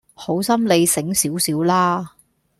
[0.15, 2.15] 好心你醒少少啦